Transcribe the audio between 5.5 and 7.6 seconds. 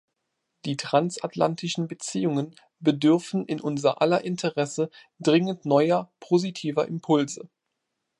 neuer positiver Impulse.